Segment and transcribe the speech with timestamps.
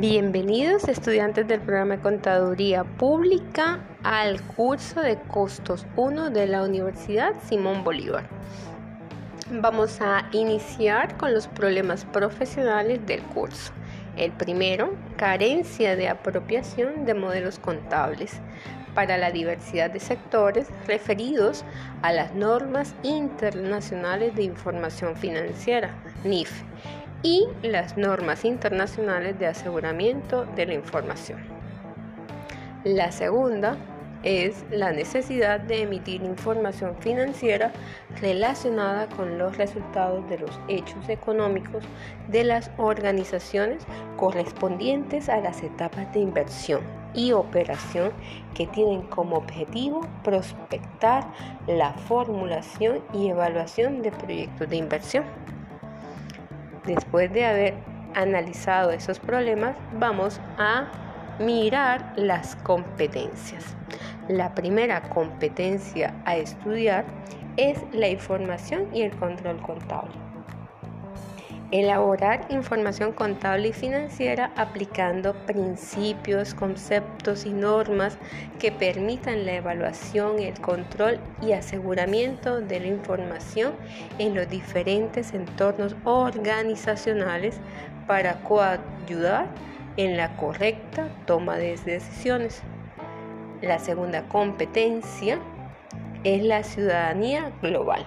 [0.00, 7.34] Bienvenidos estudiantes del programa de Contaduría Pública al curso de Costos 1 de la Universidad
[7.46, 8.26] Simón Bolívar.
[9.50, 13.74] Vamos a iniciar con los problemas profesionales del curso.
[14.16, 18.40] El primero, carencia de apropiación de modelos contables
[18.94, 21.62] para la diversidad de sectores referidos
[22.00, 25.94] a las normas internacionales de información financiera,
[26.24, 26.62] NIF,
[27.22, 31.40] y las normas internacionales de aseguramiento de la información.
[32.84, 33.76] La segunda
[34.22, 37.72] es la necesidad de emitir información financiera
[38.20, 41.84] relacionada con los resultados de los hechos económicos
[42.28, 46.82] de las organizaciones correspondientes a las etapas de inversión
[47.14, 48.12] y operación
[48.54, 51.26] que tienen como objetivo prospectar
[51.66, 55.24] la formulación y evaluación de proyectos de inversión.
[56.86, 57.74] Después de haber
[58.14, 60.88] analizado esos problemas, vamos a
[61.38, 63.76] mirar las competencias.
[64.28, 67.04] La primera competencia a estudiar
[67.56, 70.14] es la información y el control contable.
[71.72, 78.18] Elaborar información contable y financiera aplicando principios, conceptos y normas
[78.58, 83.74] que permitan la evaluación, el control y aseguramiento de la información
[84.18, 87.60] en los diferentes entornos organizacionales
[88.08, 89.46] para coayudar
[89.96, 92.62] en la correcta toma de decisiones.
[93.62, 95.38] La segunda competencia
[96.24, 98.04] es la ciudadanía global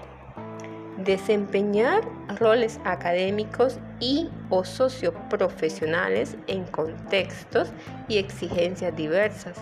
[0.97, 2.02] desempeñar
[2.39, 7.69] roles académicos y o socioprofesionales en contextos
[8.08, 9.58] y exigencias diversas,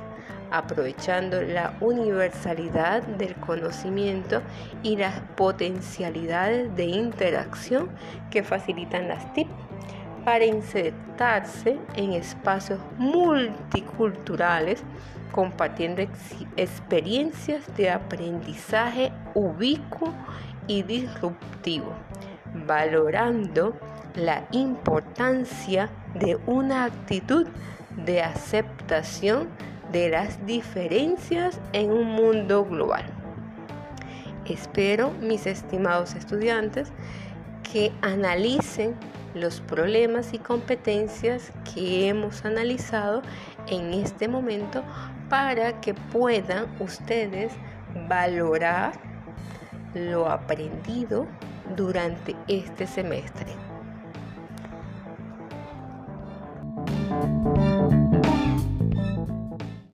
[0.52, 4.42] aprovechando la universalidad del conocimiento
[4.84, 7.90] y las potencialidades de interacción
[8.30, 9.48] que facilitan las TIP
[10.24, 14.84] para insertarse en espacios multiculturales
[15.32, 16.02] compartiendo
[16.58, 20.14] experiencias de aprendizaje ubicuo
[20.68, 21.94] y disruptivo,
[22.68, 23.76] valorando
[24.16, 27.48] la importancia de una actitud
[28.06, 29.48] de aceptación
[29.92, 33.06] de las diferencias en un mundo global.
[34.46, 36.92] Espero, mis estimados estudiantes,
[37.72, 38.96] que analicen
[39.34, 43.22] los problemas y competencias que hemos analizado
[43.68, 44.84] en este momento
[45.30, 47.54] para que puedan ustedes
[48.08, 48.94] valorar
[49.94, 51.28] lo aprendido
[51.76, 53.71] durante este semestre.